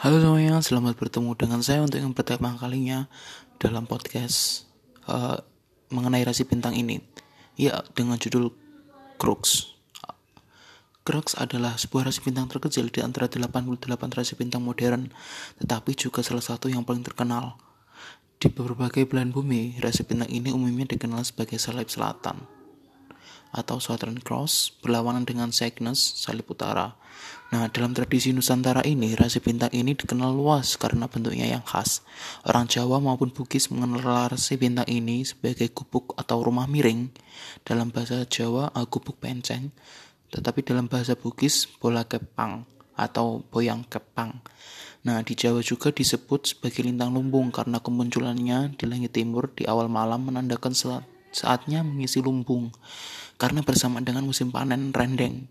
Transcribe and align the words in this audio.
Halo 0.00 0.16
semuanya, 0.16 0.64
selamat 0.64 0.96
bertemu 0.96 1.36
dengan 1.36 1.60
saya 1.60 1.84
untuk 1.84 2.00
yang 2.00 2.16
pertama 2.16 2.56
kalinya 2.56 3.04
dalam 3.60 3.84
podcast 3.84 4.64
uh, 5.04 5.36
mengenai 5.92 6.24
rasi 6.24 6.48
bintang 6.48 6.72
ini. 6.72 7.04
Ya, 7.52 7.84
dengan 7.92 8.16
judul 8.16 8.48
Crux. 9.20 9.76
Crux 11.04 11.36
adalah 11.36 11.76
sebuah 11.76 12.08
rasi 12.08 12.24
bintang 12.24 12.48
terkecil 12.48 12.88
di 12.88 13.04
antara 13.04 13.28
88 13.28 13.76
rasi 14.16 14.40
bintang 14.40 14.64
modern, 14.64 15.12
tetapi 15.60 15.92
juga 15.92 16.24
salah 16.24 16.40
satu 16.40 16.72
yang 16.72 16.80
paling 16.80 17.04
terkenal. 17.04 17.60
Di 18.40 18.48
berbagai 18.48 19.04
belahan 19.04 19.36
bumi, 19.36 19.84
rasi 19.84 20.08
bintang 20.08 20.32
ini 20.32 20.48
umumnya 20.48 20.96
dikenal 20.96 21.28
sebagai 21.28 21.60
salib 21.60 21.92
selatan 21.92 22.59
atau 23.50 23.82
Southern 23.82 24.22
Cross 24.22 24.78
berlawanan 24.82 25.26
dengan 25.26 25.50
Cygnus, 25.50 25.98
salib 25.98 26.46
utara. 26.50 26.94
Nah, 27.50 27.66
dalam 27.66 27.90
tradisi 27.90 28.30
Nusantara 28.30 28.86
ini, 28.86 29.18
rasi 29.18 29.42
bintang 29.42 29.74
ini 29.74 29.98
dikenal 29.98 30.30
luas 30.30 30.78
karena 30.78 31.10
bentuknya 31.10 31.50
yang 31.50 31.66
khas. 31.66 32.06
Orang 32.46 32.70
Jawa 32.70 33.02
maupun 33.02 33.34
Bugis 33.34 33.74
mengenal 33.74 34.30
rasi 34.30 34.54
bintang 34.54 34.86
ini 34.86 35.26
sebagai 35.26 35.66
gubuk 35.74 36.14
atau 36.14 36.46
rumah 36.46 36.70
miring. 36.70 37.10
Dalam 37.66 37.90
bahasa 37.90 38.22
Jawa, 38.22 38.70
gubuk 38.86 39.18
penceng. 39.18 39.74
Tetapi 40.30 40.62
dalam 40.62 40.86
bahasa 40.86 41.18
Bugis, 41.18 41.66
bola 41.66 42.06
kepang 42.06 42.62
atau 42.94 43.42
boyang 43.50 43.82
kepang. 43.90 44.38
Nah, 45.02 45.18
di 45.26 45.34
Jawa 45.34 45.58
juga 45.64 45.90
disebut 45.90 46.54
sebagai 46.54 46.86
lintang 46.86 47.10
lumbung 47.10 47.50
karena 47.50 47.82
kemunculannya 47.82 48.78
di 48.78 48.84
langit 48.86 49.16
timur 49.16 49.50
di 49.50 49.66
awal 49.66 49.90
malam 49.90 50.28
menandakan 50.28 50.76
saat 50.76 51.02
saatnya 51.30 51.86
mengisi 51.86 52.18
lumbung 52.18 52.74
karena 53.40 53.64
bersamaan 53.64 54.04
dengan 54.04 54.28
musim 54.28 54.52
panen 54.52 54.92
rendeng. 54.92 55.48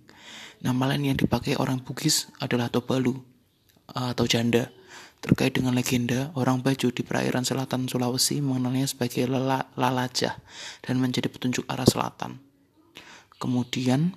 Nama 0.62 0.94
lain 0.94 1.10
yang 1.10 1.18
dipakai 1.18 1.58
orang 1.58 1.82
Bugis 1.82 2.30
adalah 2.38 2.70
Tobalu 2.70 3.18
atau 3.90 4.30
janda. 4.30 4.70
Terkait 5.20 5.52
dengan 5.52 5.76
legenda, 5.76 6.32
orang 6.38 6.64
Baju 6.64 6.96
di 6.96 7.04
perairan 7.04 7.44
selatan 7.44 7.92
Sulawesi 7.92 8.40
mengenalnya 8.40 8.88
sebagai 8.88 9.28
lala, 9.28 9.68
lalajah 9.76 10.40
dan 10.80 10.96
menjadi 10.96 11.28
petunjuk 11.28 11.68
arah 11.68 11.84
selatan. 11.84 12.40
Kemudian, 13.36 14.16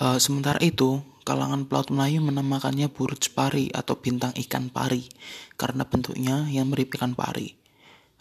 uh, 0.00 0.16
sementara 0.16 0.56
itu, 0.64 1.04
kalangan 1.28 1.68
pelaut 1.68 1.92
Melayu 1.92 2.24
menamakannya 2.24 2.88
burj 2.88 3.36
pari 3.36 3.68
atau 3.76 4.00
bintang 4.00 4.32
ikan 4.40 4.72
pari 4.72 5.12
karena 5.60 5.84
bentuknya 5.84 6.48
yang 6.48 6.72
mirip 6.72 6.88
ikan 6.96 7.12
pari. 7.12 7.52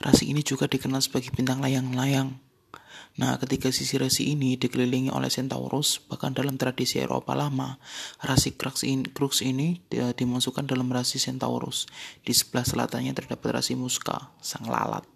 Rasi 0.04 0.36
ini 0.36 0.44
juga 0.44 0.68
dikenal 0.68 1.00
sebagai 1.00 1.32
bintang 1.32 1.64
layang-layang. 1.64 2.51
Nah, 3.20 3.36
ketika 3.38 3.68
sisi 3.70 4.00
rasi 4.00 4.32
ini 4.32 4.56
dikelilingi 4.56 5.12
oleh 5.12 5.28
Centaurus, 5.28 6.00
bahkan 6.08 6.32
dalam 6.32 6.56
tradisi 6.56 7.04
Eropa 7.04 7.36
lama, 7.36 7.76
rasi 8.24 8.56
Crux 8.56 8.88
ini 9.44 9.84
dimasukkan 9.92 10.64
dalam 10.64 10.88
rasi 10.88 11.20
Centaurus. 11.20 11.92
Di 12.24 12.32
sebelah 12.32 12.64
selatannya 12.64 13.12
terdapat 13.12 13.60
rasi 13.60 13.76
Musca, 13.76 14.32
sang 14.40 14.64
lalat. 14.72 15.11